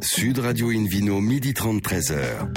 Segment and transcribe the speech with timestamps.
[0.00, 2.48] Sud Radio Invino, midi 30, 13h.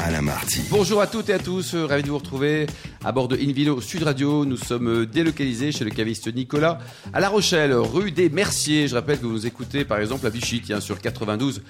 [0.00, 0.60] Alain Marty.
[0.70, 2.66] Bonjour à toutes et à tous, euh, ravi de vous retrouver
[3.04, 4.44] à bord de Invino Sud Radio.
[4.44, 6.78] Nous sommes euh, délocalisés chez le caviste Nicolas
[7.12, 8.86] à La Rochelle, rue des Merciers.
[8.86, 11.60] Je rappelle que vous nous écoutez par exemple à Vichy, tiens, sur 92.4.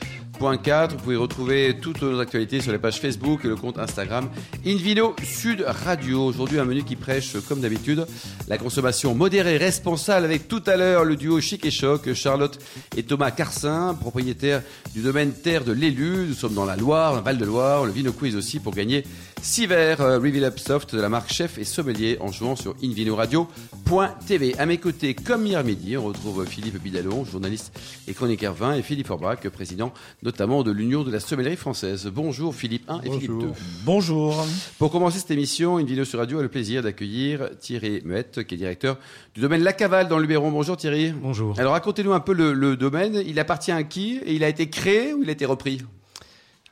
[0.41, 4.31] Vous pouvez retrouver toutes nos actualités sur les pages Facebook et le compte Instagram
[4.65, 6.25] Invino Sud Radio.
[6.25, 8.07] Aujourd'hui, un menu qui prêche, comme d'habitude,
[8.47, 12.57] la consommation modérée responsable avec tout à l'heure le duo Chic et Choc, Charlotte
[12.97, 14.63] et Thomas Carcin, propriétaires
[14.95, 16.27] du domaine Terre de l'Élu.
[16.29, 19.05] Nous sommes dans la Loire, Val-de-Loire, le Vino quiz aussi pour gagner
[19.43, 22.75] 6 verres euh, Reveal Up Soft de la marque Chef et Sommelier en jouant sur
[22.83, 24.59] invinoradio.tv.
[24.59, 27.73] À mes côtés, comme hier midi, on retrouve Philippe Bidalon, journaliste
[28.07, 29.93] et chroniqueur vin, et Philippe Orbach, président
[30.29, 32.07] notamment de l'Union de la sommellerie française.
[32.15, 33.47] Bonjour Philippe 1 et Philippe 2.
[33.87, 34.45] Bonjour.
[34.79, 38.59] Pour commencer cette émission, Invino sur Radio a le plaisir d'accueillir Thierry Muette, qui est
[38.59, 38.99] directeur
[39.35, 40.51] du domaine La Cavale dans le Luberon.
[40.51, 41.13] Bonjour Thierry.
[41.13, 41.59] Bonjour.
[41.59, 43.23] Alors racontez-nous un peu le, le domaine.
[43.27, 45.81] Il appartient à qui et il a été créé ou il a été repris?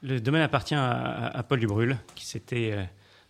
[0.03, 2.83] Le domaine appartient à, à Paul Dubrul, qui s'était euh,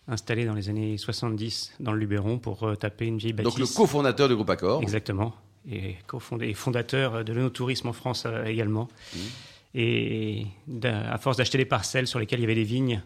[0.09, 3.49] installé dans les années 70 dans le Luberon pour euh, taper une vieille bâtisse.
[3.53, 4.81] Donc le cofondateur du groupe Accor.
[4.81, 5.33] Exactement.
[5.71, 5.95] Et,
[6.41, 8.89] et fondateur de l'onotourisme en France euh, également.
[9.75, 10.45] Et
[10.83, 13.01] à force d'acheter des parcelles sur lesquelles il y avait des vignes,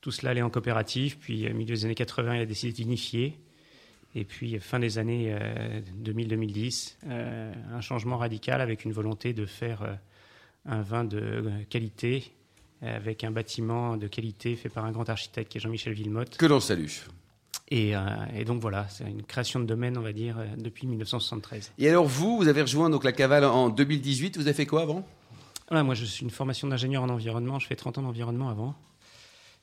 [0.00, 1.18] tout cela allait en coopérative.
[1.18, 3.38] Puis, au milieu des années 80, il a décidé d'unifier.
[4.14, 9.46] Et puis, fin des années euh, 2000-2010, euh, un changement radical avec une volonté de
[9.46, 9.94] faire euh,
[10.66, 12.32] un vin de euh, qualité,
[12.82, 16.36] euh, avec un bâtiment de qualité fait par un grand architecte qui est Jean-Michel Villemotte.
[16.38, 16.86] Que l'on salue.
[17.68, 18.00] Et, euh,
[18.34, 21.72] et donc voilà, c'est une création de domaine, on va dire, euh, depuis 1973.
[21.78, 24.36] Et alors vous, vous avez rejoint donc la Cavale en 2018.
[24.38, 25.06] Vous avez fait quoi avant?
[25.70, 27.58] Voilà, moi, je suis une formation d'ingénieur en environnement.
[27.60, 28.74] Je fais 30 ans d'environnement avant.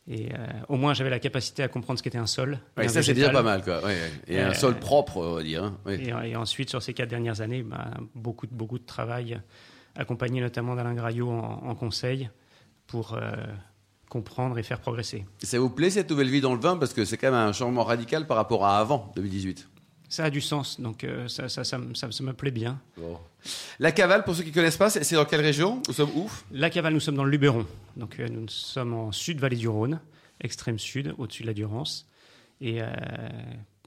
[0.09, 2.59] Et euh, au moins, j'avais la capacité à comprendre ce qu'était un sol.
[2.77, 3.79] et un Ça c'est déjà pas mal quoi.
[3.79, 4.11] Ouais, ouais.
[4.29, 5.65] Et un Euh, sol propre, on va dire.
[5.65, 5.77] hein.
[5.85, 6.01] Ouais.
[6.01, 9.37] Et, et ensuite, sur ces quatre dernières années, bah, beaucoup, de, beaucoup de travail,
[9.97, 12.29] accompagné notamment d'Alain Graillot en, en conseil
[12.87, 13.31] pour euh,
[14.07, 15.25] comprendre et faire progresser.
[15.43, 16.77] Ça vous plaît cette nouvelle vie dans le vin?
[16.77, 19.67] Parce que c'est quand même un changement radical par rapport à avant 2018.
[20.09, 22.79] Ça a du sens, donc euh, ça, ça, ça, me- ça- ça me plaît bien.
[23.79, 25.81] La Cavale, pour ceux qui connaissent pas, c'est dans quelle région?
[25.87, 26.31] Nous sommes où?
[26.51, 27.65] La Cavale, nous sommes dans le Luberon.
[27.97, 29.99] Donc euh, nous sommes en sud-vallée du Rhône,
[30.41, 32.07] extrême sud, au-dessus de la Durance.
[32.61, 32.87] Et euh,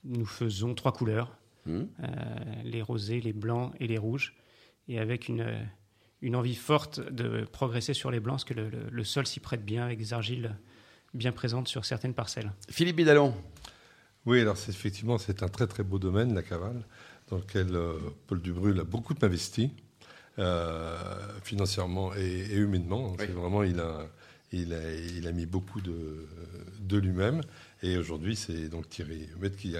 [0.04, 1.36] nous faisons trois couleurs,
[1.66, 1.88] Mhm.
[2.02, 2.06] euh,
[2.64, 4.34] les rosés, les blancs et les rouges.
[4.88, 5.46] Et avec une,
[6.20, 9.40] une envie forte de progresser sur les blancs, parce que le, le- le sol s'y
[9.40, 10.54] prête bien, avec des argiles
[11.14, 12.52] bien présentes sur certaines parcelles.
[12.70, 13.34] Philippe Bidalon.
[14.26, 16.82] Oui, alors c'est effectivement c'est un très très beau domaine, la cavale,
[17.28, 17.94] dans lequel euh,
[18.26, 19.70] Paul Dubrul a beaucoup investi,
[20.38, 20.96] euh,
[21.42, 22.20] financièrement et,
[22.52, 23.14] et humainement.
[23.18, 24.06] C'est vraiment il a,
[24.52, 26.26] il a il a mis beaucoup de,
[26.80, 27.40] de lui-même
[27.82, 29.74] et aujourd'hui c'est donc Thierry Humet qui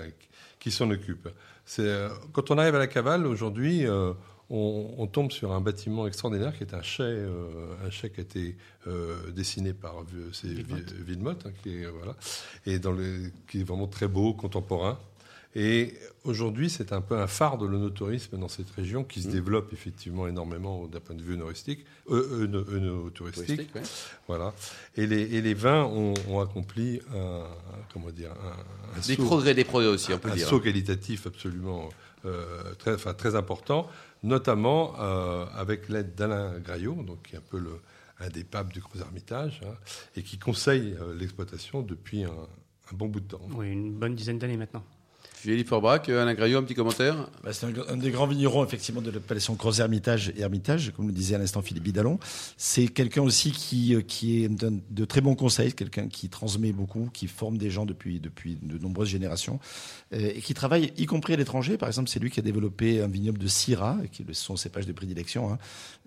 [0.59, 1.29] qui s'en occupe.
[1.65, 3.87] C'est euh, quand on arrive à la cavale aujourd'hui.
[3.87, 4.13] euh,
[4.51, 8.21] on, on tombe sur un bâtiment extraordinaire qui est un chai, euh, un chai qui
[8.21, 8.57] a été
[8.87, 10.05] euh, dessiné par euh,
[10.43, 10.93] Villemotte.
[10.93, 12.17] Vi- Villemotte, hein, qui est voilà,
[12.67, 14.99] et dans le, qui est vraiment très beau, contemporain.
[15.57, 19.33] Et aujourd'hui, c'est un peu un phare de l'onotourisme dans cette région qui se Mmh.
[19.33, 23.11] développe effectivement énormément d'un point de vue œnoristique, euh.
[23.13, 23.83] Touristique, ouais.
[24.29, 24.55] Voilà.
[24.97, 27.43] Et les, et les vins ont, ont accompli un,
[27.93, 30.47] comment dire, un, un Des saut- progrès, des progrès aussi, on peut un dire.
[30.49, 31.89] saut qualitatif absolument
[32.27, 33.89] euh, très, enfin, très important,
[34.23, 37.63] notamment euh, avec l'aide d'Alain Graillot, donc qui est un peu
[38.19, 39.75] un des papes du Gros Hermitage, hein,
[40.17, 43.41] et qui conseille euh, l'exploitation depuis un, un bon bout de temps.
[43.55, 44.85] Oui, une bonne dizaine d'années maintenant.
[45.43, 49.01] Philippe Orbach, Alain Graillot, un petit commentaire Bah, c'est un, un des grands vignerons effectivement
[49.01, 52.19] de l'appellation Gros Hermitage et Hermitage, comme le disait à l'instant Philippe Bidalon.
[52.59, 56.73] C'est quelqu'un aussi qui, euh, qui est donne de très bons conseils, quelqu'un qui transmet
[56.73, 59.61] beaucoup, qui forme des gens depuis, depuis de nombreuses générations
[60.13, 61.79] euh, et qui travaille y compris à l'étranger.
[61.79, 64.85] Par exemple, c'est lui qui a développé un vignoble de Syrah, qui est son cépage
[64.85, 65.59] de prédilection, hein,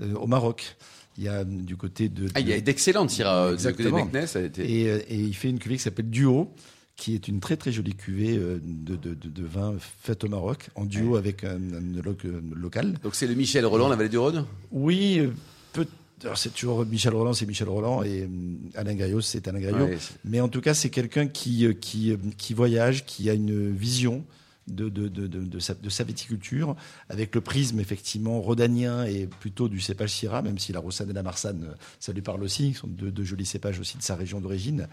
[0.01, 0.75] euh, au Maroc.
[1.17, 2.27] Il y a euh, du côté de...
[2.35, 4.05] Ah, il y a d'excellentes Syrah du côté de Exactement.
[4.05, 4.81] Meknès, ça a été.
[4.81, 6.51] Et, euh, et il fait une cuvée qui s'appelle Duo,
[6.95, 10.29] qui est une très très jolie cuvée euh, de, de, de, de vin faite au
[10.29, 12.99] Maroc, en duo avec un, un euh, local.
[13.03, 14.45] Donc c'est le Michel Roland, la vallée du Rhône?
[14.71, 15.31] Oui, euh,
[15.73, 15.87] peut
[16.35, 18.29] c'est toujours Michel Roland, c'est Michel Roland, et
[18.75, 19.87] Alain Gaillot, c'est Alain Gaillot.
[19.87, 24.23] Ouais, Mais en tout cas, c'est quelqu'un qui, qui, qui voyage, qui a une vision
[24.67, 26.75] de, de, de, de, de sa, de sa viticulture,
[27.09, 31.13] avec le prisme effectivement rhodanien et plutôt du cépage Syrah, même si la Rossane et
[31.13, 34.15] la Marsanne, euh, ça lui parle aussi, sont deux, deux jolis cépages aussi de sa
[34.15, 34.87] région d'origine,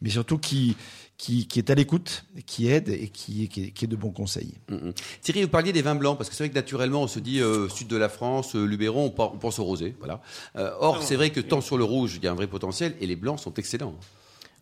[0.00, 0.76] mais surtout qui,
[1.18, 4.10] qui, qui est à l'écoute, qui aide et qui, qui, est, qui est de bons
[4.10, 4.54] conseils.
[4.70, 4.92] Mhm.
[5.22, 7.40] Thierry, vous parliez des vins blancs, parce que c'est vrai que naturellement, on se dit
[7.40, 9.94] euh, sud de la France, euh, Luberon, on, pense au rosé.
[9.98, 10.20] Voilà.
[10.56, 12.94] Euh, or, c'est vrai que tant sur le rouge, il y a un vrai potentiel,
[13.00, 13.94] et les blancs sont excellents.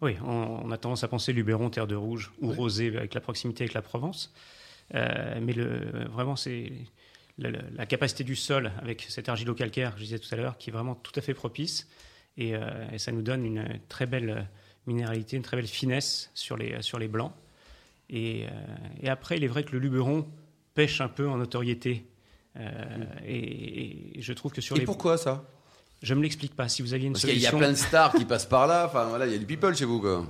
[0.05, 3.23] Oui, on, on a tendance à penser Luberon, terre de rouge, ou rosé avec la
[3.23, 4.35] proximité avec la Provence.
[4.95, 6.73] Euh, mais le, vraiment, c'est
[7.39, 10.73] la, capacité du sol avec cet argilo-calcaire que je disais tout à l'heure, qui est
[10.75, 11.89] vraiment tout à fait propice.
[12.37, 12.53] Et,
[12.99, 14.47] ça nous donne une très belle
[14.87, 17.33] minéralité, une très belle finesse sur les, sur les blancs.
[18.11, 18.45] Et,
[19.01, 20.27] et après, il est vrai que le Luberon
[20.75, 22.05] pêche un peu en notoriété.
[23.25, 24.85] et, je trouve que sur et les.
[24.85, 25.49] pourquoi ça?
[26.05, 26.69] Je ne me l'explique pas.
[26.69, 27.51] Si vous aviez une Parce solution.
[27.51, 28.87] qu'il y a plein de stars qui passent par là.
[28.87, 30.27] Enfin, voilà, il y a du people chez vous, quoi.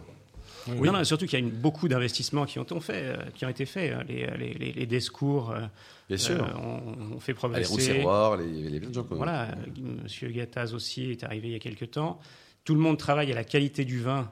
[0.69, 0.89] Oui.
[0.91, 3.67] Non, surtout qu'il y a une, beaucoup d'investissements qui ont, fait, euh, qui ont été
[3.67, 3.93] faits.
[3.93, 4.05] Hein.
[4.09, 5.67] Les, les, les, les discours euh,
[6.09, 6.43] Bien sûr.
[6.43, 7.71] Euh, on, fait progresser.
[7.71, 9.03] les rousserroirs, les, les gens.
[9.03, 9.17] Quoi.
[9.17, 9.49] Voilà,
[10.03, 12.19] Monsieur Gattaz aussi est arrivé il y a quelques temps.
[12.65, 14.31] Tout le monde travaille à la qualité du vin,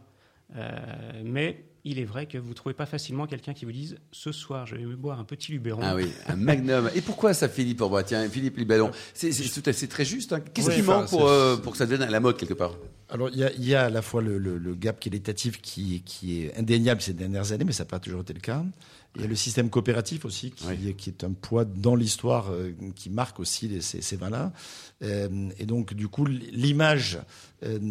[1.23, 4.31] mais il est vrai que vous ne trouvez pas facilement quelqu'un qui vous dise ce
[4.31, 5.81] soir, je vais me boire un petit Luberon.
[5.83, 6.89] Ah oui, un magnum.
[6.95, 10.33] Et pourquoi ça, Philippe Orbois Tiens, Philippe Libellon, c'est très juste.
[10.33, 10.41] Hein.
[10.55, 12.75] Qu'est-ce qui manque pour, euh, pour que ça devienne à la mode quelque part?
[13.09, 16.43] Alors, il y, y, a à la fois le, le, le, gap qualitatif qui, qui
[16.43, 18.65] est indéniable ces dernières années, mais ça n'a pas toujours été le cas.
[19.17, 20.95] Il y a le système coopératif aussi, qui, oui.
[20.95, 24.53] qui est un poids dans l'histoire euh, qui marque aussi les, ces, ces vins-là.
[25.03, 27.19] Euh, et donc, du coup, l'image,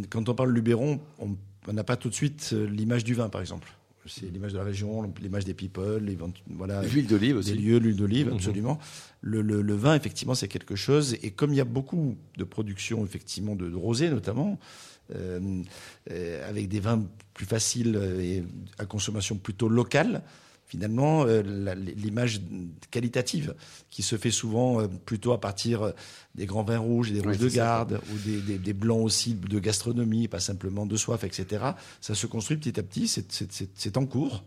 [0.10, 3.72] quand on parle Luberon, on n'a pas tout de suite l'image du vin, par exemple
[4.08, 6.04] c'est l'image de la région, l'image des people,
[6.50, 7.54] voilà, l'huile d'olive aussi.
[7.54, 8.36] Les lieux, l'huile d'olive, mmh.
[8.36, 8.80] absolument.
[9.22, 11.16] Le, le, le, vin, effectivement, c'est quelque chose.
[11.22, 14.60] Et comme il y a beaucoup de production, effectivement, de, de rosé notamment,
[15.16, 15.64] euh,
[16.10, 18.44] euh, avec des vins plus faciles et
[18.78, 20.24] à consommation plutôt locale,
[20.72, 21.42] finalement, euh,
[21.98, 22.42] l'image
[22.92, 23.56] qualitative
[23.90, 25.92] qui se fait souvent euh, plutôt à partir
[26.34, 29.60] des grands vins rouges et des rouges de garde, ou des, des, blancs aussi de
[29.60, 31.66] gastronomie, pas simplement de soif, etc.
[32.00, 34.46] Ça se construit petit à petit, c'est en cours.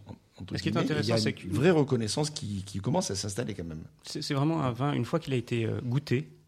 [0.57, 3.85] Ce qui est intéressant, c'est une vraie reconnaissance qui, qui commence à s'installer quand même.
[4.03, 6.44] C'est vraiment un vin, une fois qu'il a été euh, goûté, euh,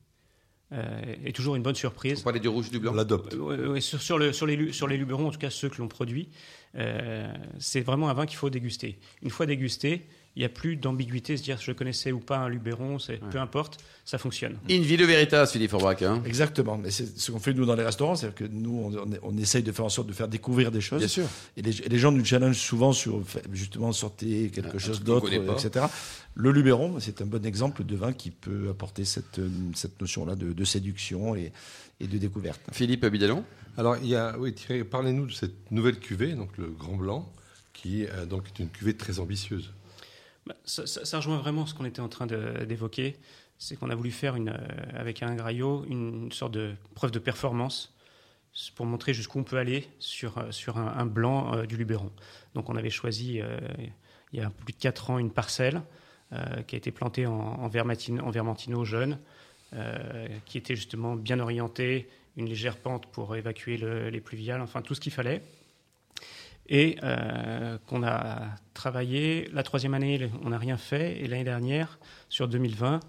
[0.72, 2.20] est toujours une bonne surprise.
[2.20, 2.92] On parlait du rouge du blanc.
[2.92, 3.34] On l'adopte.
[3.34, 5.88] Euh, sur, sur, le, sur, les, sur les luberons, en tout cas ceux que l'on
[5.88, 6.28] produit,
[6.76, 8.98] euh, c'est vraiment un vin qu'il faut déguster.
[9.22, 12.48] Une fois dégusté, il n'y a plus d'ambiguïté, se dire je connaissais ou pas un
[12.50, 13.18] Luberon, ouais.
[13.30, 14.58] peu importe, ça fonctionne.
[14.70, 16.02] In de veritas, Philippe Forbach.
[16.02, 16.22] Hein.
[16.26, 19.62] Exactement, mais c'est ce qu'on fait nous dans les restaurants, c'est-à-dire que nous, on, essaye
[19.62, 20.98] de faire en sorte de faire découvrir des choses.
[20.98, 21.24] Bien sûr.
[21.56, 25.32] Et les, et les gens nous challenge souvent sur justement sortir quelque un chose d'autre,
[25.32, 25.86] etc.
[26.34, 29.40] Le Luberon, c'est un bon exemple de vin qui peut apporter cette,
[29.74, 31.50] cette notion-là de, de, séduction et,
[31.98, 32.60] et, de découverte.
[32.72, 33.42] Philippe Bidalon
[33.78, 37.32] Alors, il y a, oui, Thierry, parlez-nous de cette nouvelle cuvée, donc le Grand Blanc,
[37.72, 39.72] qui euh, donc, est une cuvée très ambitieuse.
[40.46, 43.16] Bah, ça, rejoint vraiment ce qu'on était en train d'évoquer.
[43.58, 44.52] C'est qu'on a voulu faire euh,
[44.94, 47.94] avec un graillot une, sorte de preuve de performance
[48.74, 52.12] pour montrer jusqu'où on peut aller sur, sur un, blanc euh, du Luberon.
[52.54, 53.58] Donc, on avait choisi, euh,
[54.32, 55.82] il y a plus de 4 ans, une parcelle
[56.32, 59.20] euh, qui a été plantée en, en, vermatino, en vermentino jeune,
[59.74, 64.82] euh, qui était justement bien orientée, une légère pente pour évacuer le, les pluviales, enfin
[64.82, 65.42] tout ce qu'il fallait.
[66.68, 69.48] Et euh, qu'on a travaillé.
[69.52, 71.20] La troisième année, on n'a rien fait.
[71.20, 71.98] Et l'année dernière,
[72.28, 73.00] sur 2020,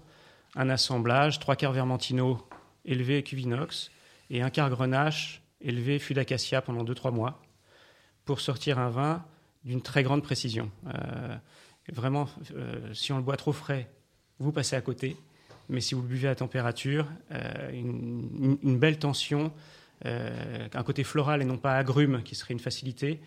[0.56, 2.38] un assemblage, trois quarts vermentino
[2.84, 3.90] élevé cuvinox
[4.30, 7.42] et un quart grenache élevé fût d'acacia pendant 2-3 mois
[8.24, 9.24] pour sortir un vin
[9.64, 10.70] d'une très grande précision.
[10.86, 11.36] Euh,
[11.90, 13.88] Vraiment, euh, si on le boit trop frais,
[14.38, 15.16] vous passez à côté.
[15.70, 17.06] Mais si vous le buvez à température,
[17.72, 19.52] une, une, belle tension,
[20.04, 23.20] un côté floral et non pas agrume, qui serait une facilité,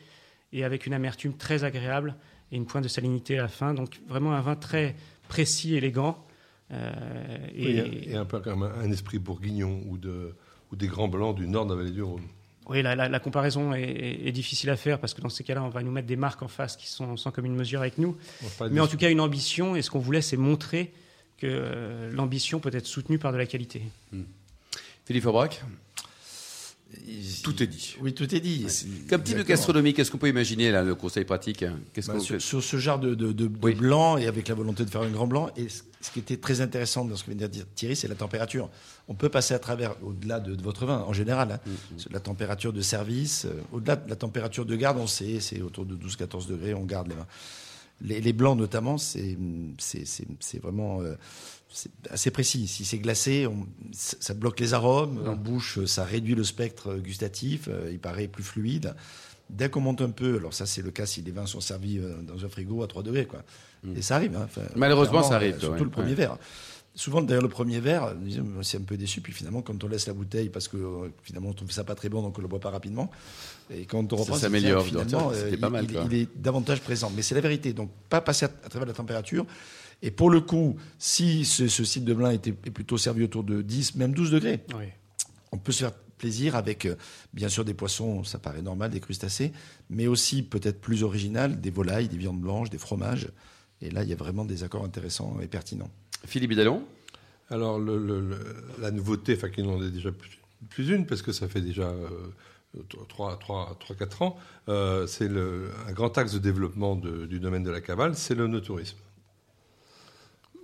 [0.54, 2.16] et avec une amertume très agréable
[2.52, 3.74] et une pointe de salinité à la fin.
[3.74, 4.96] Donc vraiment un vin très
[5.28, 6.24] précis, élégant.
[6.72, 6.92] Euh,
[7.56, 10.36] et, oui, et, un peu comme un esprit bourguignon ou, de,
[10.72, 12.24] ou des grands blancs du nord de la vallée du Rhône.
[12.68, 15.44] Oui, la, la, la comparaison est, est, est, difficile à faire parce que dans ces
[15.44, 17.98] cas-là, on va nous mettre des marques en face qui sont sans commune mesure avec
[17.98, 18.16] nous.
[18.70, 20.94] Mais en tout cas, une ambition, et ce qu'on voulait, c'est montrer
[21.38, 23.82] que euh, l'ambition peut être soutenue par de la qualité.
[24.12, 24.22] Mmh.
[25.06, 25.64] Philippe Aubrac
[27.44, 27.96] tout est dit.
[28.02, 28.66] Oui, tout est dit.
[28.66, 29.08] Ouais.
[29.10, 32.42] Comme type de gastronomie, qu'est-ce qu'on peut imaginer là, le conseil pratique qu bah, sur,
[32.42, 33.74] sur, ce genre de, de, de, oui.
[33.76, 36.62] blanc et avec la volonté de faire un grand blanc, et ce qui était très
[36.62, 38.70] intéressant dans ce que vient de dire Thierry, c'est la température.
[39.08, 42.14] On peut passer à travers, au-delà de, de, votre vin en général, hein, mm -hmm.
[42.14, 45.86] la température de service, euh, au-delà de la température de garde, on sait, c'est autour
[45.86, 47.28] de 12-14 degrés, on garde les vins.
[48.04, 49.38] Les, les blancs notamment, c'est
[50.62, 51.16] vraiment euh,
[51.72, 52.68] c'est assez précis.
[52.68, 55.28] Si c'est glacé, on, ça bloque les arômes.
[55.28, 57.68] En bouche, ça réduit le spectre gustatif.
[57.68, 58.94] Euh, il paraît plus fluide.
[59.50, 62.00] Dès qu'on monte un peu, alors ça c'est le cas si les vins sont servis
[62.00, 63.44] euh, dans un frigo à 3 degrés, quoi.
[63.84, 63.98] Mm.
[63.98, 64.36] Et ça arrive.
[64.36, 64.46] Hein.
[64.46, 65.60] Enfin, Malheureusement, ça arrive.
[65.60, 65.84] Surtout ouais.
[65.84, 66.16] le premier ouais.
[66.16, 66.38] verre.
[66.94, 68.14] Souvent, d'ailleurs, le premier verre,
[68.64, 69.22] c'est un peu déçu.
[69.22, 71.96] Puis finalement, quand on laisse la bouteille, parce que euh, finalement, on trouve ça pas
[71.96, 73.10] très bon, donc on le boit pas rapidement.
[73.74, 74.86] Et quand on reprend, ça s'améliore.
[74.86, 77.10] Finalement, euh, pas mal, il, il, est davantage présent.
[77.16, 77.72] Mais c'est la vérité.
[77.72, 79.46] Donc, pas passer à, à travers la température.
[80.02, 83.44] Et pour le coup, si ce, ce site de Blain était, est plutôt servi autour
[83.44, 84.86] de 10, même 12 degrés, oui.
[85.52, 86.96] on peut se faire plaisir avec, euh,
[87.34, 89.52] bien sûr, des poissons, ça paraît normal, des crustacés,
[89.90, 93.30] mais aussi peut-être plus original, des volailles, des viandes blanches, des fromages.
[93.82, 95.90] Et là, il y a vraiment des accords intéressants et pertinents.
[96.26, 96.84] Philippe Bidalon
[97.50, 100.12] Alors, la nouveauté, enfin, qui n'en est déjà
[100.70, 101.92] plus, une, parce que ça fait déjà
[102.78, 104.38] 3-4 ans,
[105.08, 108.98] c'est un grand axe de développement du domaine de la cavale, c'est le no-tourisme.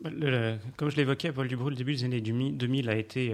[0.03, 3.33] Comme je l'évoquais, Paul Dubrou, le début des années 2000 a été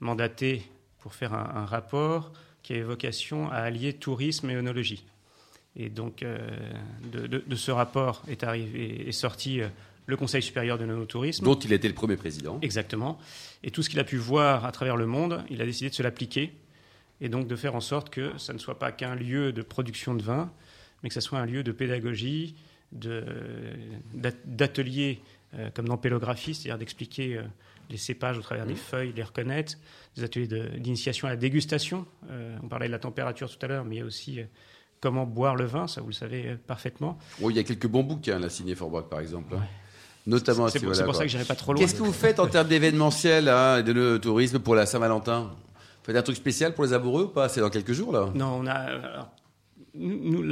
[0.00, 0.62] mandaté
[0.98, 5.04] pour faire un, rapport qui a vocation à allier tourisme et onologie.
[5.76, 6.38] Et donc, euh,
[7.12, 9.68] de, ce rapport est, arrivé, est sorti euh,
[10.06, 11.44] le Conseil supérieur de l'onotourisme.
[11.44, 12.58] Dont il était le premier président.
[12.62, 13.18] Exactement.
[13.62, 15.94] Et tout ce qu'il a pu voir à travers le monde, il a décidé de
[15.94, 16.54] se l'appliquer.
[17.20, 20.14] Et donc de faire en sorte que ça ne soit pas qu'un lieu de production
[20.14, 20.50] de vin,
[21.02, 22.56] mais que ça soit un lieu de pédagogie,
[24.44, 25.20] d'ateliers
[25.54, 27.40] euh, comme dans Pélographie, c'est-à-dire d'expliquer
[27.90, 28.76] les cépages au travers des mmh.
[28.76, 29.74] feuilles, les reconnaître,
[30.16, 30.48] des ateliers
[30.78, 32.06] d'initiation à la dégustation.
[32.30, 34.44] Euh, on parlait de la température tout à l'heure, mais il y a aussi euh,
[35.00, 37.18] comment boire le vin, ça vous le savez euh, parfaitement.
[37.40, 39.54] Oh, il y a quelques bons bouquins, la signé Forbach par exemple.
[39.54, 39.62] Hein.
[40.26, 41.80] Notamment c'est pour, pour, ça que j'irai pas trop loin.
[41.80, 45.42] Qu'est-ce que vous faites en termes d'événementiel hein, et de tourisme pour la Saint-Valentin?
[45.42, 47.48] Vous faites un truc spécial pour les amoureux ou pas?
[47.48, 48.30] C'est dans quelques jours là?
[48.34, 49.30] Non, on a.
[49.94, 50.42] nous,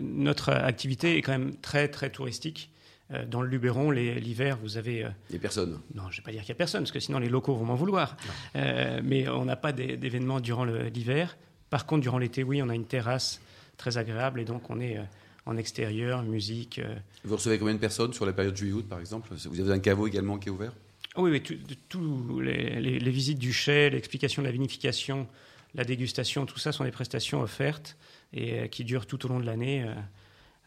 [0.00, 2.70] notre activité est quand même très très touristique.
[3.12, 5.06] Euh, dans le Luberon, l'hiver, vous avez.
[5.28, 5.80] Il n'y a personne.
[5.94, 7.54] Non, je ne vais pas dire qu'il n'y a personne, parce que sinon les locaux
[7.54, 8.16] vont m'en vouloir.
[8.56, 11.36] Euh, mais on n'a pas d'événements durant l'hiver.
[11.70, 13.40] Par contre, durant l'été, oui, on a une terrasse
[13.76, 15.02] très agréable et donc on est euh,
[15.46, 16.80] en extérieur, musique.
[17.24, 19.30] Vous recevez combien de personnes sur la période juillet-août, par exemple?
[19.32, 20.72] Vous avez un caveau également qui est ouvert?
[21.16, 21.42] Oui, oui,
[21.88, 25.26] tous les, les, visites du chai, l'explication de la vinification,
[25.74, 27.96] la dégustation, tout ça sont des prestations offertes
[28.32, 29.84] et qui durent tout au long de l'année.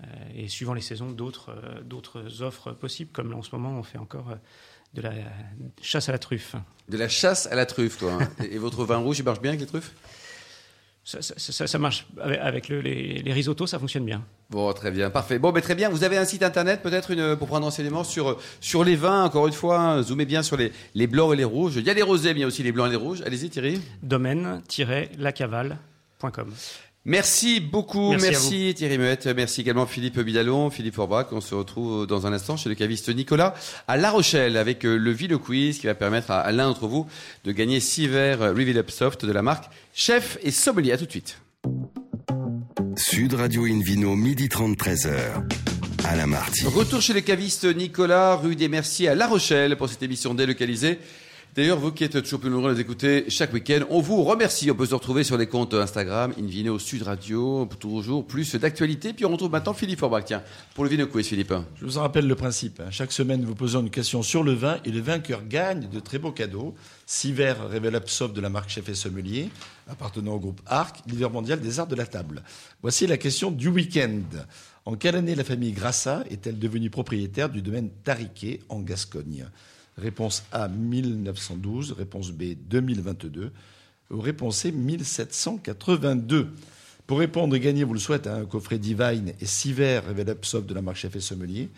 [0.04, 0.06] Euh,
[0.36, 3.98] et suivant les saisons, d'autres euh, offres possibles, comme là en ce moment, on fait
[3.98, 4.36] encore euh,
[4.94, 5.12] de la
[5.82, 6.56] chasse à la truffe.
[6.90, 8.14] De la chasse à la truffe, quoi.
[8.14, 8.30] Hein.
[8.52, 9.94] et votre vin rouge, il marche bien avec les truffes?
[11.06, 14.24] Ça, ça, marche avec le, les, les, risottos, ça fonctionne bien.
[14.50, 15.38] Bon, très bien, parfait.
[15.38, 15.90] Bon, mais très bien.
[15.90, 19.26] Vous avez un site internet peut-être pour prendre renseignement sur sur les vins.
[19.26, 20.02] Encore une fois, hein.
[20.02, 21.76] zoomez bien sur les, les blancs et les rouges.
[21.76, 23.22] Il y a les rosés, mais il y a aussi les blancs et les rouges.
[23.26, 23.82] Allez-y, Thierry.
[24.02, 26.54] Domaine-lacavale.com.
[27.06, 31.28] Merci beaucoup, merci, Thierry Muette, merci également Philippe Bidalon, Philippe Forbach.
[31.34, 33.56] On se retrouve dans un instant chez le caviste Nicolas
[33.90, 37.06] à La Rochelle avec euh, le Ville Quiz qui va permettre à, l'un d'entre vous
[37.44, 40.94] de gagner 6 verres Reveal Up Soft de la marque Chef et Sommelier.
[40.94, 41.40] À tout de suite.
[42.96, 45.44] Sud Radio Invino, midi 30, 13h.
[46.06, 46.66] À la Marty.
[46.66, 51.00] Retour chez le caviste Nicolas, rue des Merciers à La Rochelle pour cette émission délocalisée.
[51.56, 54.72] D'ailleurs, vous qui êtes toujours plus nombreux à nous écouter chaque week-end, on vous remercie.
[54.72, 59.14] On peut se retrouver sur les comptes Instagram, Invino Sud Radio, toujours plus d'actualité.
[59.14, 60.26] Puis on retrouve maintenant Philippe Forbach.
[60.26, 60.42] Tiens,
[60.74, 61.54] pour le Vino Quiz, Philippe.
[61.76, 62.80] Je vous en rappelle le principe.
[62.80, 62.90] Hein.
[62.90, 66.18] Chaque semaine, vous posons une question sur le vin et le vainqueur gagne de très
[66.18, 66.74] beaux cadeaux.
[67.06, 69.50] Six verres Révél de la marque Chef et Sommelier,
[69.88, 72.42] appartenant au groupe ARC, leader mondial des arts de la table.
[72.82, 74.22] Voici la question du week-end.
[74.86, 79.46] En quelle année la famille Grassa est-elle devenue propriétaire du domaine Tariquet en Gascogne?
[79.98, 83.52] Réponse A 1912, réponse B 2022
[84.12, 86.50] ou réponse C 1782.
[87.06, 90.74] Pour répondre et gagner, vous le souhaitez, un coffret Divine et 6 verres Up de
[90.74, 91.70] la marque Chef et Sommelier.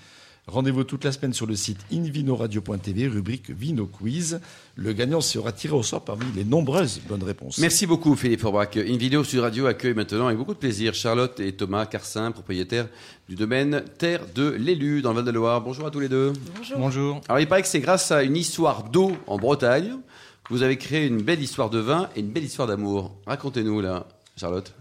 [0.47, 4.39] Rendez-vous toute la semaine sur le site invinoradio.tv, rubrique Vino Quiz.
[4.75, 7.57] Le gagnant sera tiré au sort parmi les nombreuses bonnes réponses.
[7.57, 8.77] Merci beaucoup Philippe Forbach.
[8.77, 12.87] Invino sur Radio accueille maintenant avec beaucoup de plaisir Charlotte et Thomas Carsin, propriétaires
[13.27, 15.61] du domaine Terre de l'Élu dans le Val-de-Loire.
[15.61, 16.31] Bonjour à tous les deux.
[16.55, 16.77] Bonjour.
[16.77, 17.21] Bonjour.
[17.27, 19.95] Alors il paraît que c'est grâce à une histoire d'eau en Bretagne
[20.43, 23.15] que vous avez créé une belle histoire de vin et une belle histoire d'amour.
[23.25, 24.05] Racontez-nous là,
[24.37, 24.75] Charlotte.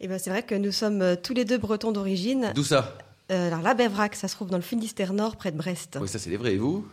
[0.00, 2.52] Eh ben, c'est vrai que nous sommes euh, tous les deux bretons d'origine.
[2.54, 2.96] D'où ça?
[3.30, 5.98] Euh, alors, la Bévrac, ça se trouve dans le Finistère Nord, près de Brest.
[6.00, 6.54] Oui, ça c'est les vrais.
[6.54, 6.86] Et vous?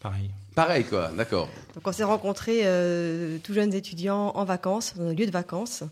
[0.00, 0.30] Pareil.
[0.54, 1.48] Pareil, quoi, d'accord.
[1.74, 5.82] Donc, on s'est rencontrés euh, tous jeunes étudiants en vacances, dans un lieu de vacances.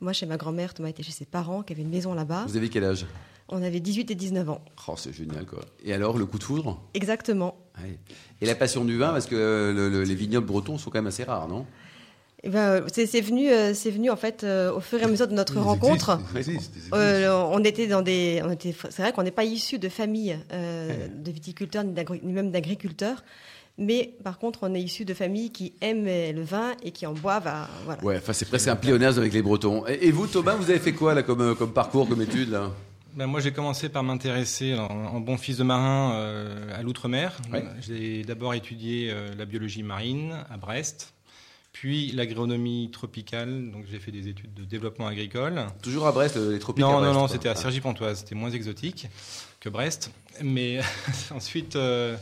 [0.00, 2.44] Moi, chez ma grand-mère, Thomas était chez ses parents, qui avaient une maison là-bas.
[2.46, 3.06] Vous avez quel âge?
[3.50, 4.60] On avait 18 et 19 ans.
[4.86, 5.60] Oh, c'est génial, quoi.
[5.82, 6.80] Et alors, le coup de foudre?
[6.94, 7.56] Exactement.
[8.40, 11.48] Et la passion du vin, parce que les vignobles bretons sont quand même assez rares,
[11.48, 11.66] non?
[12.44, 15.26] Eh ben, c'est venu, euh, c'est venu en fait euh, au fur et à mesure
[15.26, 16.20] de notre rencontre.
[16.94, 21.84] Euh, on était dans des, c'est vrai qu'on n'est pas issu de familles de viticulteurs
[21.84, 23.24] ni, même d'agriculteurs,
[23.76, 27.12] mais par contre on est issu de familles qui aiment le vin et qui en
[27.12, 27.50] boivent.
[27.84, 28.04] voilà.
[28.04, 29.84] Ouais, enfin c'est presque un pléonasme avec les Bretons.
[29.86, 32.70] Et, vous Thomas, vous avez fait quoi là comme, comme parcours, comme étude là?
[33.16, 36.12] Ben moi, j'ai commencé par m'intéresser en, bon fils de marin
[36.72, 37.36] à l'outre-mer.
[37.80, 41.14] J'ai d'abord étudié la biologie marine à Brest
[41.80, 43.70] puis l'agronomie tropicale.
[43.70, 45.66] Donc j'ai fait des études de développement agricole.
[45.80, 48.18] Toujours à Brest, les tropiques Non, non, non, c'était à Cergy-Pontoise.
[48.18, 49.06] C'était moins exotique
[49.60, 50.10] que Brest.
[50.42, 50.80] Mais
[51.30, 52.16] ensuite, euh,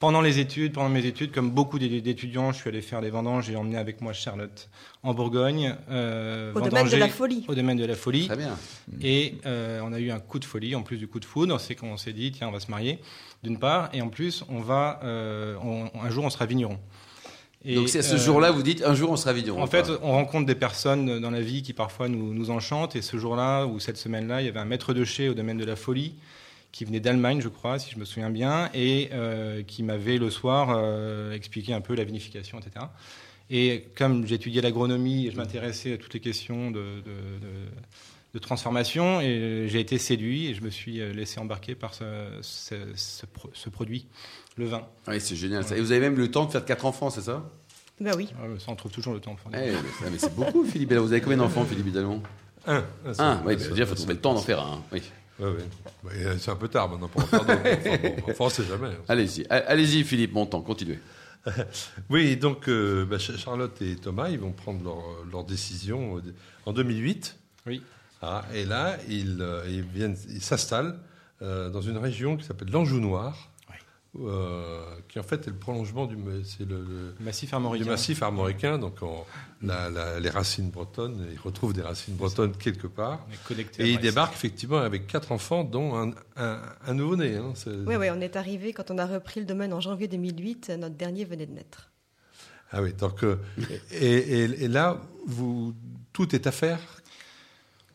[0.00, 3.46] pendant les études, pendant mes études, comme beaucoup d'étudiants, je suis allé faire des vendanges.
[3.46, 4.68] J'ai emmené avec moi Charlotte
[5.04, 5.76] en Bourgogne.
[5.90, 7.44] Euh, au domaine de la folie.
[7.46, 8.26] Au domaine de la folie.
[8.26, 8.58] Très bien.
[9.00, 11.60] Et euh, on a eu un coup de folie, en plus du coup de foudre.
[11.60, 12.98] C'est qu'on s'est dit, tiens, on va se marier,
[13.44, 13.90] d'une part.
[13.92, 15.56] Et en plus, on va, euh,
[15.94, 16.80] un jour, on sera vigneron.
[17.64, 19.62] Et, Donc c'est à ce jour-là, vous dites, un jour, on sera vigneron.
[19.62, 22.94] En fait, on rencontre des personnes dans la vie qui parfois nous, nous enchantent.
[22.94, 25.58] Et ce jour-là, ou cette semaine-là, il y avait un maître de chez au domaine
[25.58, 26.14] de la folie
[26.72, 30.30] qui venait d'Allemagne, je crois, si je me souviens bien, et euh, qui m'avait le
[30.30, 32.86] soir euh, expliqué un peu la vinification, etc.
[33.50, 37.02] Et comme j'étudiais l'agronomie et je m'intéressais à toutes les questions de,
[38.34, 42.04] de, transformation, et j'ai été séduit et je me suis euh, laissé embarquer par ce,
[42.40, 44.06] ce, produit,
[44.58, 44.82] le vin.
[45.06, 45.64] Oui, c'est génial.
[45.74, 47.48] Et vous avez même le temps de faire quatre enfants, c'est ça?
[48.00, 48.28] Ben oui.
[48.58, 49.34] ça, on trouve toujours le temps.
[49.34, 49.72] Pour eh,
[50.10, 50.92] mais, c'est beaucoup, Philippe.
[50.92, 52.22] Vous avez combien d'enfants, Philippe Bidalon
[52.66, 52.84] Un.
[53.18, 54.82] Un, oui, ça veut dire qu'il faut trouver le temps d'en faire un.
[54.92, 55.02] Oui.
[55.40, 55.50] Oui,
[56.04, 56.10] oui.
[56.38, 57.60] c'est un peu tard maintenant pour en faire d'autres.
[58.22, 58.88] enfin, bon, sait jamais.
[58.88, 59.04] Hein.
[59.08, 60.98] Allez-y, allez-y, Philippe Montant, continuez.
[62.10, 64.98] oui, donc euh, bah, Charlotte et Thomas, ils vont prendre leur,
[65.30, 66.20] leur décision
[66.66, 67.36] en 2008.
[67.66, 67.82] Oui.
[68.20, 70.98] Ah, et là, ils, euh, ils viennent, ils s'installent
[71.40, 73.47] euh, dans une région qui s'appelle l'Anjou Noir.
[74.18, 77.84] Euh, qui en fait est le prolongement du, c'est le, massif armoricain.
[77.84, 78.96] Du massif armoricain, donc
[79.62, 83.26] les racines bretonnes, ils retrouvent des racines bretonnes quelque part.
[83.78, 87.36] Et ils débarquent effectivement avec quatre enfants, dont un, nouveau-né.
[87.36, 87.52] Hein,
[87.86, 90.96] oui, oui, on est arrivé quand on a repris le domaine en janvier 2008, notre
[90.96, 91.90] dernier venait de naître.
[92.70, 93.38] Ah oui, donc, euh,
[93.92, 95.74] et, et, là, vous,
[96.12, 96.97] tout est à faire?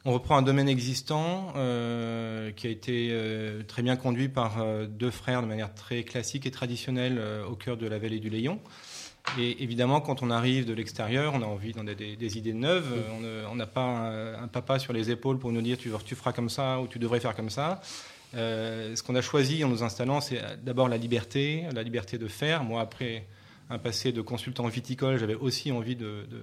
[0.06, 4.86] On reprend un domaine existant euh, qui a été euh, très bien conduit par euh,
[4.86, 8.60] deux frères de manière très classique et traditionnelle au cœur de la vallée du Léon.
[9.40, 12.94] Et évidemment, quand on arrive de l'extérieur, on a envie d'en des, des, idées neuves.
[13.50, 16.50] On n'a pas un, papa sur les épaules pour nous dire tu, tu, feras comme
[16.50, 17.80] ça ou tu devrais faire comme ça.
[18.34, 22.66] ce qu'on a choisi en nous installant, c'est d'abord la liberté, la liberté de faire.
[22.66, 23.26] Moi, après
[23.70, 26.42] un passé de consultant viticole, j'avais aussi envie de de,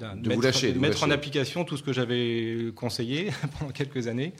[0.00, 4.32] mettre, mettre en application tout ce que j'avais conseillé pendant quelques années.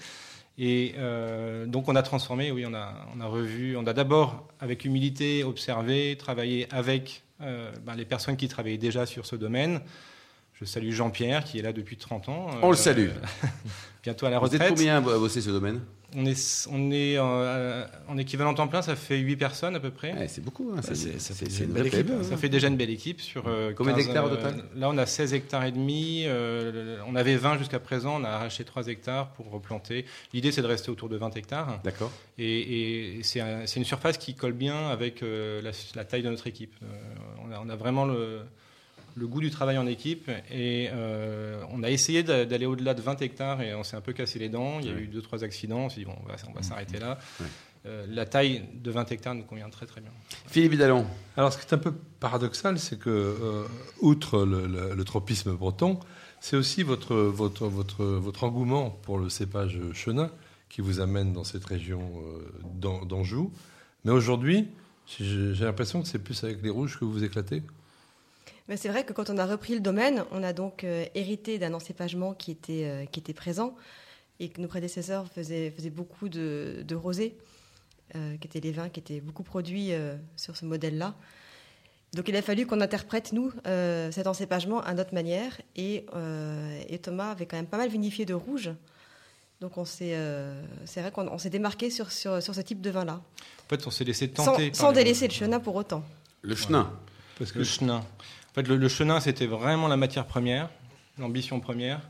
[0.56, 4.46] Et euh, donc on a transformé, oui, on a, on a revu, on a d'abord
[4.60, 9.80] avec humilité observé, travaillé avec euh, ben, les personnes qui travaillaient déjà sur ce domaine.
[10.52, 12.46] Je salue Jean-Pierre qui est là depuis 30 ans.
[12.62, 13.08] On le salue.
[14.04, 14.60] bientôt à la retraite.
[14.60, 15.80] Vous êtes combien à bosser ce domaine?
[16.16, 19.90] On est, on est euh, en équivalent temps plein, ça fait 8 personnes à peu
[19.90, 20.28] près.
[20.28, 20.72] c'est beaucoup.
[20.76, 22.10] Hein, ça, fait, une belle équipe.
[22.22, 23.20] Ça fait déjà une belle équipe.
[23.20, 26.26] Sur, euh, Combien d'hectares au total euh, Là, on a 16 hectares et demi.
[27.06, 28.20] on avait 20 jusqu'à présent.
[28.20, 30.04] On a arraché 3 hectares pour replanter.
[30.32, 31.80] L'idée, c'est de rester autour de 20 hectares.
[31.82, 32.12] D'accord.
[32.38, 36.74] Et, c'est une surface qui colle bien avec la, taille de notre équipe.
[37.44, 38.42] On a, on, a, vraiment le
[39.14, 40.30] le goût du travail en équipe.
[40.50, 44.12] Et euh, on a essayé d'aller au-delà de 20 hectares et on s'est un peu
[44.12, 44.80] cassé les dents.
[44.80, 45.80] Il y a eu deux, trois accidents.
[45.80, 46.62] On s'est dit, bon, on va, va mmh.
[46.62, 47.18] s'arrêter là.
[47.86, 50.10] Euh, la taille de 20 hectares nous convient très très bien.
[50.46, 51.06] Philippe Vidalon.
[51.36, 53.64] Alors ce qui est un peu paradoxal, c'est que, euh,
[54.00, 56.00] outre le, tropisme breton,
[56.40, 60.30] c'est aussi votre, votre, votre, votre engouement pour le cépage chenin
[60.70, 62.00] qui vous amène dans cette région
[62.80, 63.52] d'Anjou.
[64.04, 64.66] Mais aujourd'hui,
[65.06, 67.24] j'ai l'impression que c'est plus avec les rouges que vous vous
[68.66, 71.58] éclatez c'est vrai que quand on a repris le domaine, on a donc euh, hérité
[71.58, 73.76] d'un encépagement qui était, euh, qui était présent
[74.40, 77.36] et que nos prédécesseurs faisaient, faisaient beaucoup de, de rosé,
[78.16, 79.92] euh, qui étaient les vins qui étaient beaucoup produits
[80.36, 81.14] sur ce modèle-là.
[82.14, 83.52] Donc il a fallu qu'on interprète, nous,
[84.10, 85.60] cet encépagement à notre manière.
[85.76, 86.06] Et,
[86.88, 88.70] et, Thomas avait quand même pas mal vinifié de rouge.
[89.60, 90.16] Donc on s'est,
[90.84, 93.14] c'est vrai qu'on s'est démarqué sur, sur, sur, ce type de vin-là.
[93.66, 94.74] En fait, on s'est laissé tenter.
[94.74, 96.04] Sans, délaisser le chenin pour autant.
[96.42, 96.92] Le chenin.
[97.38, 97.96] Parce que le chenin.
[97.98, 100.68] En fait, le, chenin, c'était vraiment la matière première,
[101.18, 102.00] l'ambition première.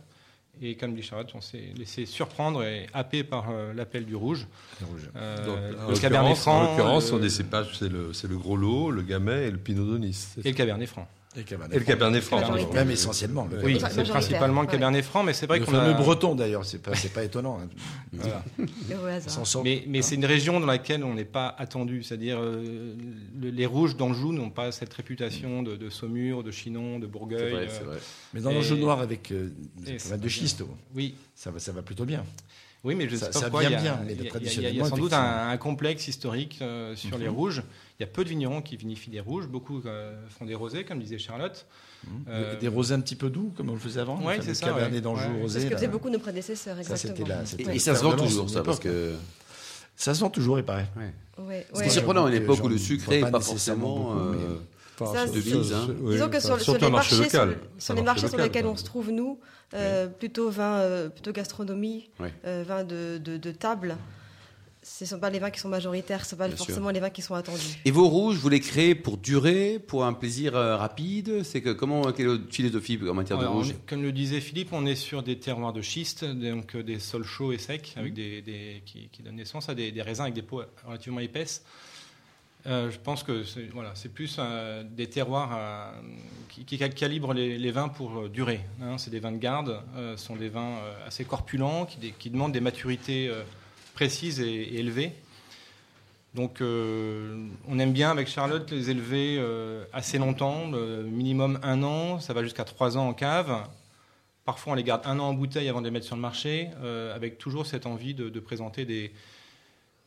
[0.62, 4.46] Et comme dit Charlotte, on s'est laissé surprendre et happer par euh, l'appel du rouge.
[4.80, 5.10] Le, rouge.
[5.16, 6.60] Euh, le Cabernet Franc.
[6.60, 10.26] En l'occurrence, euh, c'est le, le, gros lot, le Gamay et le Pinot Donis.
[10.44, 11.08] Et le Cabernet Franc.
[11.36, 12.40] Et, le Cabernet Franc.
[12.72, 13.48] Même essentiellement.
[13.62, 15.88] oui, c'est principalement le Cabernet Franc, mais c'est vrai qu'on a...
[15.88, 17.58] Le breton d'ailleurs, c'est pas, pas étonnant.
[17.60, 18.18] Hein.
[19.64, 22.94] mais, mais c'est une région dans laquelle on n'est pas attendu, c'est-à-dire euh,
[23.40, 27.50] les rouges d'Anjou n'ont pas cette réputation de, de, Saumur, de Chinon, de Bourgueil.
[27.50, 27.98] Vrai, euh, vrai.
[28.32, 30.62] Mais dans l'Anjou noir avec euh, de schiste,
[30.94, 31.14] oui.
[31.34, 32.24] ça, va, ça va plutôt bien.
[32.84, 33.64] Oui, mais je sais pas pourquoi.
[33.64, 37.34] Il y a, il y a sans doute un, complexe historique euh, sur les mhm.
[37.34, 37.62] rouges.
[37.98, 39.46] Il y a peu de vignerons qui vinifient des rouges.
[39.46, 41.66] Beaucoup euh, font des rosés, comme disait Charlotte.
[42.06, 42.24] Mhm.
[42.28, 44.20] Euh, des rosés un petit peu doux, comme on le faisait avant.
[44.22, 44.66] Oui, c'est ça.
[44.66, 45.60] Cabernet d'Anjou rosé.
[45.60, 47.26] C'est ce que faisaient beaucoup nos prédécesseurs, exactement.
[47.58, 49.14] et, ça se vend toujours, ça, parce que...
[49.96, 50.88] Ça se vend toujours, il paraît.
[51.38, 51.66] Ouais.
[51.72, 54.14] C'est surprenant à une époque où le sucre n'est pas forcément...
[55.00, 55.88] de mise, hein.
[56.10, 57.28] Disons que sur, les marchés,
[57.78, 59.38] sur, les marchés sur lesquels on se trouve, nous,
[59.74, 62.10] euh, plutôt vin, euh, plutôt gastronomie,
[62.44, 63.96] euh, vin de, de, table.
[64.84, 67.00] ce ne sont pas les vins qui sont majoritaires, ce ne sont pas forcément les
[67.00, 67.80] vins qui sont attendus.
[67.84, 71.42] Et vos rouges, vous les créez pour durer, pour un plaisir euh, rapide?
[71.42, 73.74] C'est que comment quelle est votre philosophie en matière de rouge?
[73.86, 77.24] Comme le disait Philippe, on est sur des terroirs de schiste, donc euh, des sols
[77.24, 78.16] chauds et secs, avec mmh.
[78.16, 81.64] des, qui, donnent naissance à des, raisins avec des peaux relativement épaisses.
[82.66, 83.42] Euh, je pense que
[83.94, 84.40] c'est plus
[84.90, 85.94] des terroirs
[86.48, 88.60] qui, calibrent les, vins pour durer.
[88.82, 88.98] Hein.
[88.98, 93.30] c'est des vins de garde, ce sont des vins assez corpulents, qui, demandent des maturités
[93.94, 95.12] précises et, élevées.
[96.34, 102.18] Donc euh, on aime bien avec Charlotte les élever euh, assez longtemps, minimum un an,
[102.18, 103.68] ça va jusqu'à trois ans en cave.
[104.44, 106.70] Parfois on les garde un an en bouteille avant de les mettre sur le marché,
[106.82, 109.12] euh, avec toujours cette envie de, présenter des,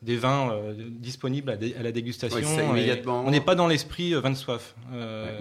[0.02, 0.54] des vins
[0.90, 2.72] disponibles à, la dégustation.
[2.72, 3.24] immédiatement.
[3.26, 4.76] On n'est pas dans l'esprit vin de soif.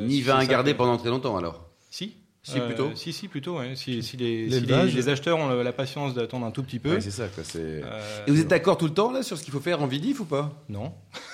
[0.01, 2.17] Ni vin à garder pendant très longtemps alors Si,
[2.47, 3.59] si, plutôt euh, Si, si, plutôt.
[3.75, 7.01] Si, les, les, acheteurs ont la patience d'attendre un tout petit peu.
[7.01, 7.25] c'est ça.
[7.57, 7.83] Euh,
[8.27, 10.21] Et vous êtes d'accord tout le temps là sur ce qu'il faut faire en vidif
[10.21, 10.53] ou pas?
[10.69, 10.93] Non.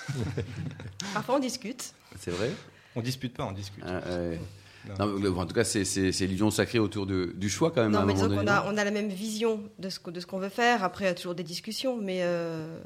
[1.14, 1.92] Parfois on discute.
[2.18, 2.50] C'est vrai?
[2.96, 3.84] On dispute pas, on discute.
[3.86, 5.82] Ah, en tout cas, c'est
[6.20, 7.92] l'illusion sacrée autour du choix quand même.
[7.92, 10.38] Non, mais disons qu'on a, on a la même vision de ce, de ce qu'on
[10.38, 10.82] veut faire.
[10.82, 12.78] Après, il y a toujours des discussions, mais euh,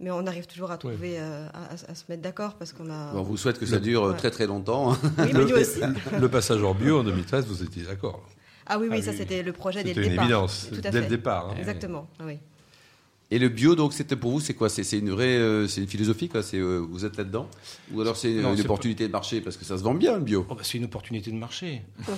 [0.00, 3.12] mais on arrive toujours à trouver, euh, à, se mettre d'accord parce qu'on a.
[3.14, 4.96] on vous souhaite que ça dure très très longtemps.
[5.18, 5.80] Oui, le, aussi.
[6.18, 8.24] le passage en bio en 2013, vous étiez d'accord
[8.66, 10.10] Ah oui, oui, ah ça c'était le projet dès le départ.
[10.10, 11.50] C'était une évidence, dès le départ.
[11.50, 11.56] Hein.
[11.58, 12.38] Exactement, oui.
[13.32, 14.68] Et le bio, donc, c'était pour vous, c'est quoi?
[14.68, 16.42] C'est une vraie, euh, c'est une philosophie, quoi?
[16.42, 17.48] C'est euh, vous êtes là-dedans,
[17.92, 20.44] ou alors c'est une, opportunité de marché parce que ça se vend bien le bio?
[20.48, 21.82] Oh, bah, c'est une opportunité de marché.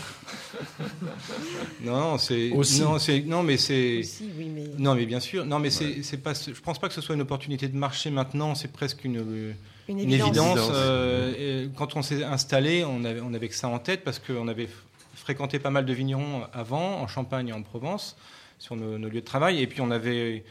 [1.84, 4.00] non, c'est non, c'est non, mais c'est
[4.38, 4.64] oui, mais...
[4.78, 6.32] non, mais bien sûr, non, mais c'est pas.
[6.32, 8.54] Je pense pas que ce soit une opportunité de marché maintenant.
[8.54, 9.54] C'est presque une
[9.88, 10.70] une évidence.
[10.72, 14.48] Euh, quand on s'est installé, on avait on avait que ça en tête parce qu'on
[14.48, 14.68] avait
[15.14, 18.16] fréquenté pas mal de vignerons avant, en Champagne et en Provence,
[18.58, 20.42] sur nos lieux de travail, et puis on avait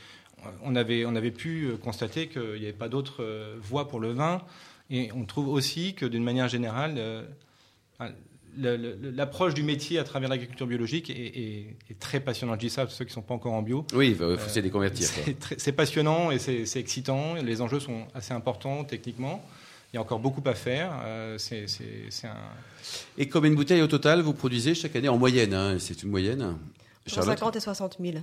[0.63, 3.99] on avait, on avait pu euh, constater qu'il n'y avait pas d'autre euh, voie pour
[3.99, 4.41] le vin.
[4.89, 7.23] Et on trouve aussi que d'une manière générale, euh,
[8.58, 12.60] l'approche du métier à travers l'agriculture biologique est, très passionnante.
[12.60, 13.86] Je dis ça pour ceux qui ne sont pas encore en bio.
[13.93, 15.08] Oui, il faut essayer de les convertir.
[15.58, 17.36] C'est passionnant et c'est excitant.
[17.36, 19.45] Les enjeux sont assez importants techniquement.
[19.93, 20.91] Il y a encore beaucoup à faire.
[20.91, 21.38] un...
[23.17, 26.10] Et combien de bouteilles au total vous produisez chaque année en moyenne hein C'est une
[26.10, 26.58] moyenne
[27.07, 28.17] 50 et 60 000.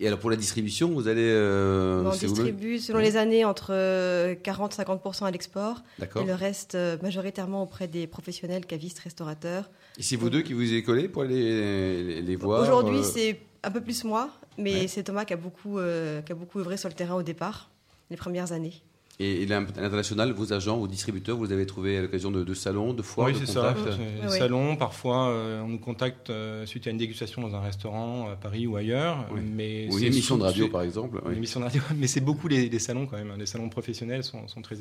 [0.00, 1.28] et alors pour la distribution, vous allez.
[1.28, 7.62] Euh, on distribue selon les années entre 40-50% à l'export et le reste euh, majoritairement
[7.62, 9.70] auprès des professionnels, cavistes, restaurateurs.
[9.98, 13.40] Et c'est vous deux qui vous y collé pour aller les, voir Aujourd'hui, euh c'est
[13.62, 16.88] un peu plus moi, mais c'est Thomas qui a, beaucoup, qui a beaucoup œuvré sur
[16.88, 17.70] le terrain au départ,
[18.10, 18.82] les premières années.
[19.18, 23.00] Et, l'international, vos agents, vos distributeurs, vous les avez trouvés à l'occasion de, salons, de
[23.00, 23.74] foires, oui, c'est ça.
[24.22, 28.28] Des salons, parfois, euh, on nous contacte euh, suite à une dégustation dans un restaurant
[28.28, 29.26] à Paris ou ailleurs.
[29.54, 31.22] Mais ou une émission de radio, par exemple.
[31.30, 33.30] Une émission de radio, mais c'est beaucoup les, salons quand même.
[33.30, 33.36] Hein.
[33.38, 34.76] Les salons professionnels sont, sont, très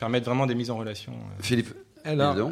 [0.00, 1.12] permettent vraiment des mises en relation.
[1.12, 1.42] Euh.
[1.42, 1.72] Philippe,
[2.04, 2.50] alors,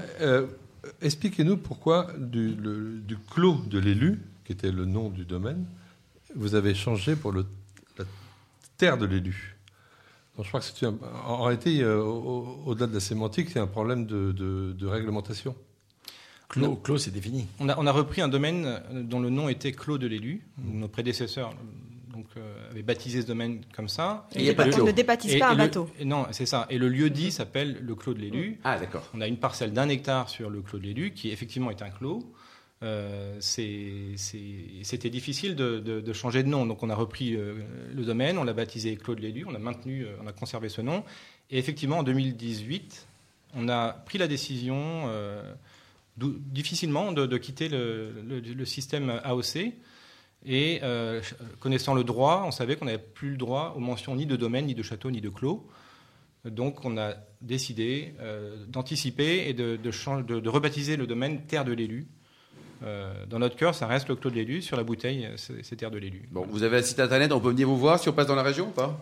[1.03, 5.65] expliquez-nous pourquoi du, du clos de l'élu, qui était le nom du domaine,
[6.37, 7.47] vous avez changé pour le,
[7.99, 8.05] la
[8.77, 9.57] terre de l'élu?
[10.43, 14.87] Je crois que c'est en réalité, euh, au-delà de la sémantique, c'est un problème de,
[14.87, 15.55] réglementation.
[16.49, 17.47] Clos, clos c'est défini.
[17.59, 20.47] On a, on a, repris un domaine dont le nom était Clos de l'élu.
[20.59, 21.55] Nos prédécesseurs
[22.13, 24.29] donc, euh, avaient baptisé ce domaine comme ça.
[24.35, 25.89] Et, et on ne débaptise pas un bateau.
[26.05, 26.67] non, c'est ça.
[26.71, 28.61] Et le lieu dit s'appelle le Clos de l'élu.
[28.63, 29.03] Ah, d'accord.
[29.15, 31.91] On a une parcelle d'un hectare sur le Clos de l'élu qui effectivement est un
[31.91, 32.23] clos.
[32.85, 36.67] Euh, c'était difficile de, changer de nom.
[36.67, 37.55] Donc on a repris euh,
[37.95, 40.83] le domaine, on l'a baptisé Claude Lélu, on a maintenu, euh, on a conservé ce
[40.83, 41.03] nom.
[41.51, 43.07] Et effectivement, en 2018,
[43.55, 45.09] on a pris la décision
[46.17, 49.73] difficilement de, quitter le, système AOC.
[50.47, 50.81] Et
[51.61, 54.67] connaissant le droit, on savait qu'on n'avait plus le droit aux mentions ni de domaine,
[54.67, 55.69] ni de château, ni de clos.
[56.45, 58.15] Donc on a décidé
[58.69, 62.09] d'anticiper et de, rebaptiser le domaine Terre de l'élu
[62.85, 64.63] euh, dans notre cœur, ça reste le Clos de l'élu.
[64.63, 66.29] Sur la bouteille, c'est Terre de l'élu.
[66.31, 68.35] Bon, vous avez un site internet, on peut venir vous voir si on passe dans
[68.35, 68.99] la région ou pas?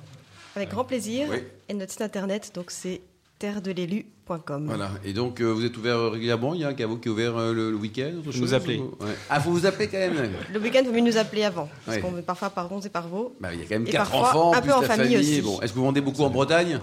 [0.54, 1.28] Avec grand plaisir.
[1.68, 3.00] Et notre site internet, donc c'est
[3.42, 4.66] terredelélu.com.
[4.66, 4.90] Voilà.
[5.04, 6.54] Et donc, euh, vous êtes ouvert régulièrement?
[6.54, 8.80] Il y a un caveau qui est ouvert euh, le, week-end Vous nous appelez.
[9.28, 11.68] Ah, faut vous appeler quand même Le week-end, il vaut mieux nous appeler avant.
[11.84, 13.34] Parce qu'on veut parfois par ronds et par veaux.
[13.40, 15.42] Bah, il y a quand même quatre enfants, un peu en famille, aussi.
[15.42, 15.60] Bon.
[15.60, 16.78] Est-ce que vous vendez beaucoup en Bretagne?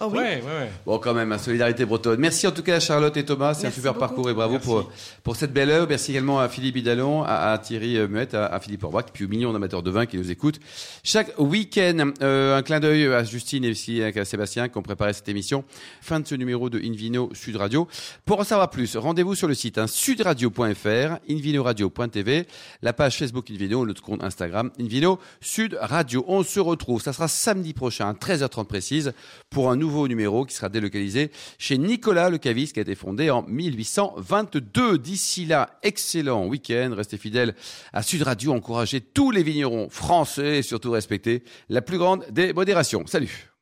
[0.00, 0.18] Oh oui.
[0.18, 0.70] Ouais, ouais, ouais.
[0.84, 2.18] Bon, quand même, hein, solidarité bretonne.
[2.18, 3.54] Merci en tout cas à Charlotte et Thomas.
[3.54, 4.00] C'est un super beaucoup.
[4.06, 4.66] parcours et bravo Merci.
[4.66, 4.90] pour,
[5.22, 5.86] pour cette belle œuvre.
[5.88, 9.24] Merci également à Philippe Bidalon, à, à Thierry euh, Muette, à, à Philippe Orbach, puis
[9.24, 10.58] aux millions d'amateurs de vin qui nous écoutent
[11.04, 12.10] chaque week-end.
[12.22, 15.62] Euh, un clin d'œil à Justine et aussi à Sébastien qui ont préparé cette émission.
[16.00, 17.86] Fin de ce numéro de Invino Sud Radio.
[18.24, 22.46] Pour en savoir plus, rendez-vous sur le site hein, sudradio.fr, invinoradio.tv,
[22.82, 26.24] la page Facebook Invino, notre compte Instagram Invino Sud Radio.
[26.26, 29.12] On se retrouve, ça sera samedi prochain, à 13h30 précise,
[29.50, 33.30] pour un nouveau numéro qui sera délocalisé chez Nicolas Le Caviste qui a été fondé
[33.30, 34.98] en 1822.
[34.98, 36.92] D'ici là, excellent week-end.
[36.96, 37.54] Restez fidèles
[37.92, 38.52] à Sud Radio.
[38.52, 43.06] Encouragez tous les vignerons français et surtout respectez la plus grande des modérations.
[43.06, 43.53] Salut